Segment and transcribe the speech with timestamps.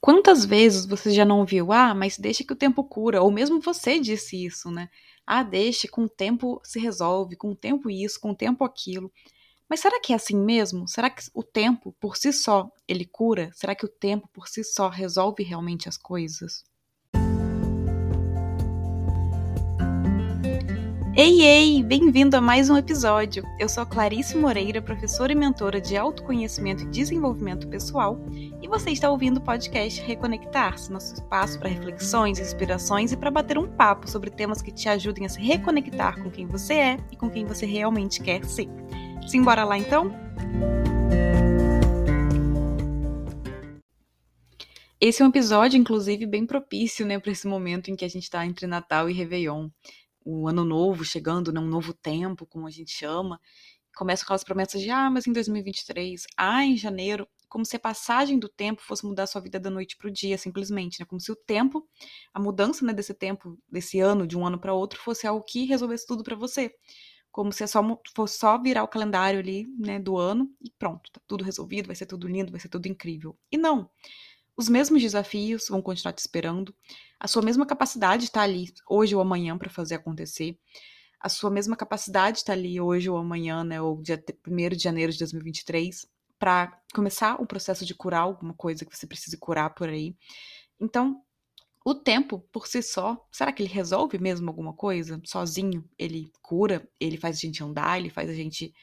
[0.00, 3.60] Quantas vezes você já não ouviu, ah, mas deixa que o tempo cura, ou mesmo
[3.60, 4.88] você disse isso, né?
[5.26, 9.12] Ah, deixa, com o tempo se resolve, com o tempo isso, com o tempo aquilo.
[9.68, 10.88] Mas será que é assim mesmo?
[10.88, 13.50] Será que o tempo por si só ele cura?
[13.54, 16.64] Será que o tempo por si só resolve realmente as coisas?
[21.20, 21.82] Ei, ei!
[21.82, 23.42] Bem-vindo a mais um episódio.
[23.58, 28.16] Eu sou a Clarice Moreira, professora e mentora de autoconhecimento e desenvolvimento pessoal,
[28.62, 33.58] e você está ouvindo o podcast Reconectar-se, nosso espaço para reflexões, inspirações e para bater
[33.58, 37.16] um papo sobre temas que te ajudem a se reconectar com quem você é e
[37.16, 38.68] com quem você realmente quer ser.
[39.26, 40.14] Simbora lá então?
[45.00, 48.22] Esse é um episódio, inclusive, bem propício né, para esse momento em que a gente
[48.22, 49.68] está entre Natal e Réveillon
[50.30, 53.40] o ano novo chegando, né, um novo tempo, como a gente chama,
[53.96, 57.80] começa com aquelas promessas de, ah, mas em 2023, ah, em janeiro, como se a
[57.80, 61.06] passagem do tempo fosse mudar a sua vida da noite para o dia, simplesmente, né?
[61.06, 61.88] Como se o tempo,
[62.34, 65.64] a mudança né, desse tempo, desse ano, de um ano para outro, fosse algo que
[65.64, 66.74] resolvesse tudo para você.
[67.32, 67.82] Como se é só,
[68.14, 71.96] fosse só virar o calendário ali, né, do ano e pronto, tá tudo resolvido, vai
[71.96, 73.36] ser tudo lindo, vai ser tudo incrível.
[73.50, 73.90] E não.
[74.58, 76.74] Os mesmos desafios vão continuar te esperando,
[77.20, 80.58] a sua mesma capacidade está ali hoje ou amanhã para fazer acontecer.
[81.20, 85.12] A sua mesma capacidade está ali hoje ou amanhã, né, ou dia 1 de janeiro
[85.12, 86.04] de 2023,
[86.40, 90.16] para começar o processo de curar alguma coisa que você precise curar por aí.
[90.80, 91.22] Então,
[91.84, 95.20] o tempo por si só, será que ele resolve mesmo alguma coisa?
[95.24, 95.88] Sozinho?
[95.96, 96.84] Ele cura?
[96.98, 97.96] Ele faz a gente andar?
[97.96, 98.74] Ele faz a gente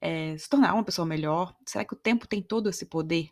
[0.00, 1.56] é, se tornar uma pessoa melhor?
[1.66, 3.30] Será que o tempo tem todo esse poder?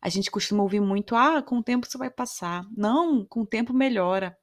[0.00, 2.66] A gente costuma ouvir muito: ah, com o tempo isso vai passar.
[2.76, 4.36] Não, com o tempo melhora.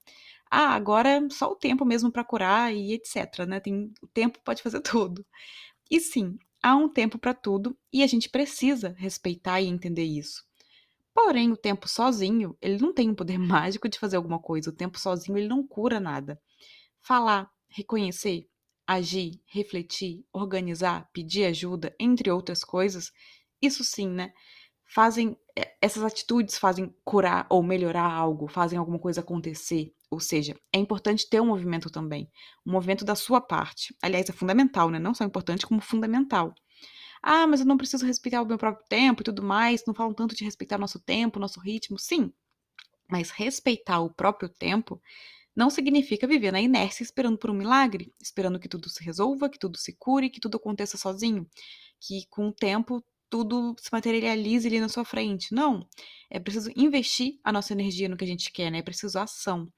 [0.50, 3.46] Ah, agora é só o tempo mesmo para curar e etc.
[3.48, 3.60] Né?
[3.60, 5.26] Tem, o tempo pode fazer tudo.
[5.90, 10.44] E sim, há um tempo para tudo e a gente precisa respeitar e entender isso.
[11.14, 14.70] Porém, o tempo sozinho, ele não tem um poder mágico de fazer alguma coisa.
[14.70, 16.40] O tempo sozinho, ele não cura nada.
[17.02, 18.48] Falar, reconhecer,
[18.86, 23.12] agir, refletir, organizar, pedir ajuda, entre outras coisas,
[23.62, 24.34] isso sim, né?
[24.94, 29.94] Fazem eh, essas atitudes fazem curar ou melhorar algo, fazem alguma coisa acontecer.
[30.10, 32.30] Ou seja, é importante ter um movimento também,
[32.66, 33.96] um movimento da sua parte.
[34.02, 35.00] Aliás, é fundamental, né?
[35.00, 36.54] Não só importante como fundamental.
[37.24, 39.84] Ah, mas eu não preciso respeitar o meu próprio tempo e tudo mais.
[39.88, 42.00] Não falam tanto de respeitar nosso tempo, nosso ritmo.
[42.00, 42.34] Sim,
[43.10, 45.02] mas respeitar o próprio tempo
[45.56, 49.60] não significa viver na inércia esperando por um milagre, esperando que tudo se resolva, que
[49.60, 51.48] tudo se cure, que tudo aconteça sozinho,
[52.00, 55.56] que com o tempo tudo se materialize ali na sua frente.
[55.56, 55.88] Não.
[56.30, 58.80] É preciso investir a nossa energia no que a gente quer, né?
[58.80, 59.72] É preciso ação.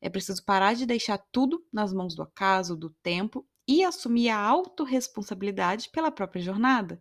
[0.00, 4.38] É preciso parar de deixar tudo nas mãos do acaso, do tempo e assumir a
[4.38, 7.00] autorresponsabilidade pela própria jornada.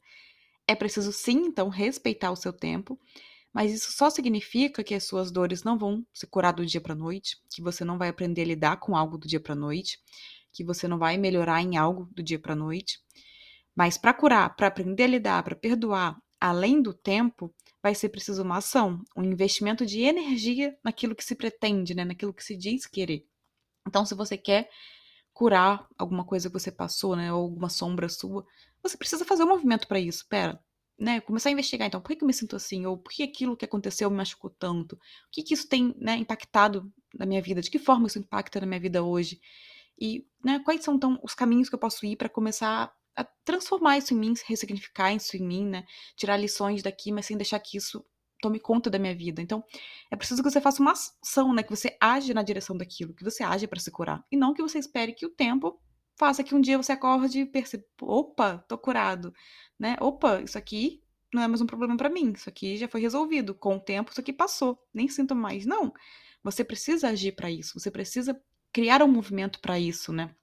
[0.68, 3.00] É preciso sim, então, respeitar o seu tempo,
[3.54, 6.96] mas isso só significa que as suas dores não vão se curar do dia para
[6.96, 9.98] noite, que você não vai aprender a lidar com algo do dia para noite,
[10.54, 13.00] que você não vai melhorar em algo do dia para noite.
[13.80, 17.50] Mas para curar, para aprender a lidar, para perdoar, além do tempo,
[17.82, 22.34] vai ser preciso uma ação, um investimento de energia naquilo que se pretende, né, naquilo
[22.34, 23.26] que se diz querer.
[23.88, 24.70] Então, se você quer
[25.32, 28.46] curar alguma coisa que você passou, né, ou alguma sombra sua,
[28.84, 30.28] você precisa fazer um movimento para isso.
[30.28, 30.62] Pera,
[31.00, 32.86] né, começar a investigar, então, por que, que eu me sinto assim?
[32.86, 34.98] Ou por que aquilo que aconteceu me machucou tanto?
[34.98, 35.00] O
[35.32, 37.62] que, que isso tem né, impactado na minha vida?
[37.62, 39.40] De que forma isso impacta na minha vida hoje?
[39.98, 43.98] E né, quais são, então, os caminhos que eu posso ir para começar a transformar
[43.98, 45.86] isso em mim, ressignificar isso em mim, né?
[46.16, 48.06] Tirar lições daqui, mas sem deixar que isso
[48.42, 49.42] tome conta da minha vida.
[49.42, 49.64] Então,
[50.10, 51.64] é preciso que você faça uma ação, né?
[51.64, 54.24] Que você age na direção daquilo, que você age para se curar.
[54.32, 55.80] E não que você espere que o tempo
[56.18, 59.34] faça que um dia você acorde e perceba, opa, tô curado,
[59.80, 59.96] né?
[60.02, 61.02] Opa, isso aqui
[61.34, 62.34] não é mais um problema para mim.
[62.36, 63.54] Isso aqui já foi resolvido.
[63.54, 64.78] Com o tempo, isso aqui passou.
[64.94, 65.66] Nem sinto mais.
[65.66, 65.94] Não.
[66.44, 67.80] Você precisa agir para isso.
[67.80, 68.40] Você precisa
[68.72, 70.34] criar um movimento para isso, né?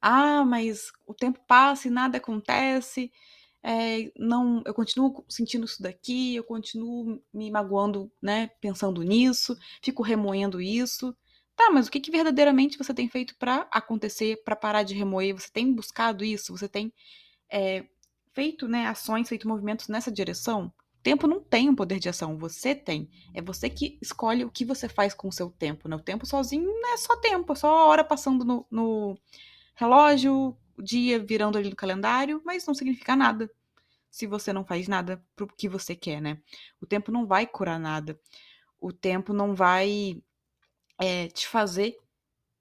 [0.00, 3.10] Ah, mas o tempo passa e nada acontece,
[3.62, 10.02] é, não, eu continuo sentindo isso daqui, eu continuo me magoando, né, pensando nisso, fico
[10.02, 11.14] remoendo isso.
[11.56, 15.34] Tá, mas o que, que verdadeiramente você tem feito para acontecer, para parar de remoer?
[15.34, 16.56] Você tem buscado isso?
[16.56, 16.92] Você tem
[17.50, 17.84] é,
[18.32, 20.72] feito, né, ações, feito movimentos nessa direção?
[21.02, 23.10] Tempo não tem um poder de ação, você tem.
[23.34, 25.96] É você que escolhe o que você faz com o seu tempo, né?
[25.96, 29.18] O tempo sozinho é só tempo, é só a hora passando no, no
[29.80, 33.50] relógio, dia virando ali no calendário, mas não significa nada
[34.10, 36.38] se você não faz nada pro que você quer, né?
[36.80, 38.20] O tempo não vai curar nada.
[38.80, 40.20] O tempo não vai
[41.00, 41.96] é, te fazer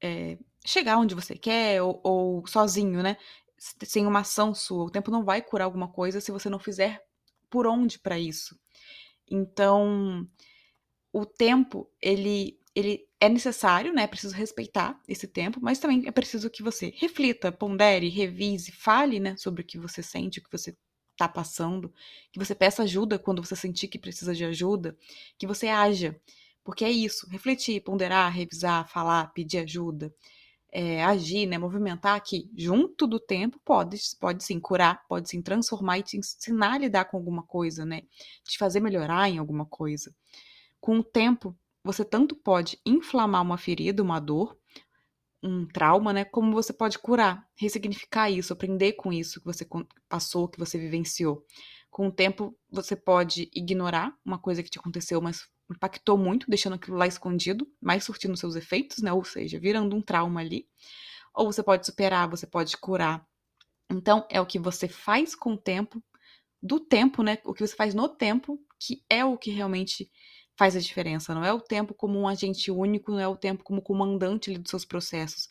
[0.02, 3.18] é, chegar onde você quer ou, ou sozinho, né?
[3.58, 4.86] Sem uma ação sua.
[4.86, 7.04] O tempo não vai curar alguma coisa se você não fizer
[7.50, 8.58] por onde para isso.
[9.30, 10.28] Então,
[11.12, 14.08] o tempo, ele, ele é necessário, né?
[14.08, 19.36] Preciso respeitar esse tempo, mas também é preciso que você reflita, pondere, revise, fale, né,
[19.38, 20.76] sobre o que você sente, o que você
[21.14, 21.94] está passando,
[22.32, 24.98] que você peça ajuda quando você sentir que precisa de ajuda,
[25.38, 26.20] que você haja.
[26.64, 30.14] Porque é isso, refletir, ponderar, revisar, falar, pedir ajuda,
[30.72, 36.00] é, agir, né, movimentar aqui, junto do tempo, pode, pode sim curar, pode sim transformar
[36.00, 38.04] e te ensinar a lidar com alguma coisa, né?
[38.46, 40.14] Te fazer melhorar em alguma coisa.
[40.80, 44.58] Com o tempo, você tanto pode inflamar uma ferida, uma dor,
[45.42, 46.26] um trauma, né?
[46.26, 49.66] Como você pode curar, ressignificar isso, aprender com isso que você
[50.08, 51.46] passou, que você vivenciou.
[51.90, 56.74] Com o tempo, você pode ignorar uma coisa que te aconteceu, mas impactou muito, deixando
[56.74, 59.14] aquilo lá escondido, mais surtindo seus efeitos, né?
[59.14, 60.68] Ou seja, virando um trauma ali.
[61.34, 63.26] Ou você pode superar, você pode curar.
[63.90, 66.04] Então, é o que você faz com o tempo,
[66.62, 67.38] do tempo, né?
[67.46, 70.12] O que você faz no tempo, que é o que realmente
[70.60, 71.34] faz a diferença.
[71.34, 74.60] Não é o tempo como um agente único, não é o tempo como comandante ali
[74.60, 75.48] dos seus processos.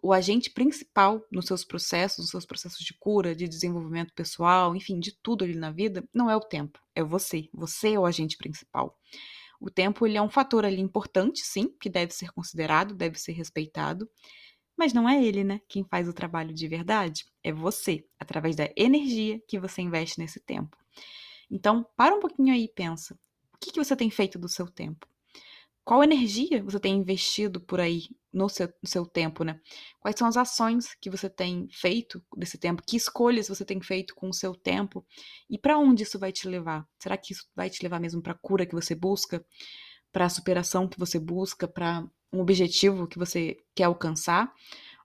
[0.00, 4.98] O agente principal nos seus processos, nos seus processos de cura, de desenvolvimento pessoal, enfim,
[4.98, 7.50] de tudo ali na vida, não é o tempo, é você.
[7.52, 8.98] Você é o agente principal.
[9.60, 13.32] O tempo ele é um fator ali importante, sim, que deve ser considerado, deve ser
[13.32, 14.08] respeitado,
[14.74, 15.60] mas não é ele, né?
[15.68, 20.40] Quem faz o trabalho de verdade é você, através da energia que você investe nesse
[20.40, 20.74] tempo.
[21.50, 23.14] Então, para um pouquinho aí e pensa
[23.62, 25.06] que, que você tem feito do seu tempo?
[25.84, 29.60] Qual energia você tem investido por aí no seu, no seu tempo, né?
[30.00, 32.82] Quais são as ações que você tem feito desse tempo?
[32.86, 35.04] Que escolhas você tem feito com o seu tempo?
[35.50, 36.86] E para onde isso vai te levar?
[36.98, 39.44] Será que isso vai te levar mesmo para a cura que você busca?
[40.12, 41.66] Para a superação que você busca?
[41.66, 44.52] Para um objetivo que você quer alcançar?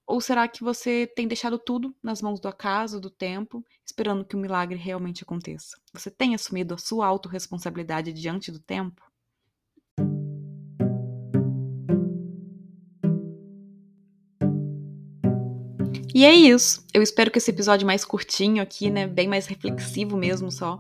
[0.07, 4.37] Ou será que você tem deixado tudo nas mãos do acaso, do tempo, esperando que
[4.37, 5.77] o milagre realmente aconteça?
[5.93, 9.03] Você tem assumido a sua autorresponsabilidade diante do tempo?
[16.15, 16.85] E é isso.
[16.93, 20.77] Eu espero que esse episódio mais curtinho aqui, né, bem mais reflexivo mesmo só,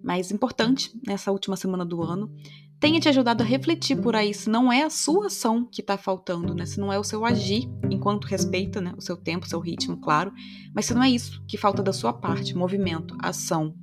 [0.00, 2.32] mais importante nessa última semana do ano,
[2.80, 5.98] tenha te ajudado a refletir por aí se não é a sua ação que está
[5.98, 6.64] faltando, né?
[6.64, 9.96] Se não é o seu agir, enquanto respeita, né, o seu tempo, o seu ritmo,
[10.00, 10.32] claro,
[10.74, 13.74] mas se não é isso que falta da sua parte, movimento, ação,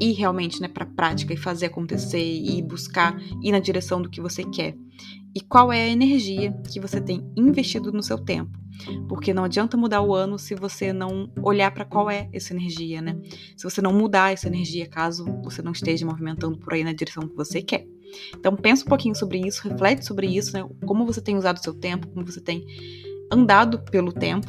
[0.00, 4.20] ir realmente, né, para prática e fazer acontecer e buscar ir na direção do que
[4.20, 4.76] você quer.
[5.34, 8.56] E qual é a energia que você tem investido no seu tempo?
[9.08, 13.00] Porque não adianta mudar o ano se você não olhar para qual é essa energia,
[13.00, 13.18] né?
[13.56, 17.28] Se você não mudar essa energia, caso você não esteja movimentando por aí na direção
[17.28, 17.86] que você quer.
[18.38, 20.64] Então pensa um pouquinho sobre isso, reflete sobre isso, né?
[20.86, 22.64] Como você tem usado o seu tempo, como você tem
[23.32, 24.46] andado pelo tempo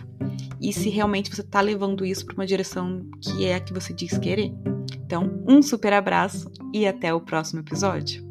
[0.62, 3.94] e se realmente você está levando isso para uma direção que é a que você
[3.94, 4.54] diz querer.
[5.06, 8.25] Então, um super abraço e até o próximo episódio.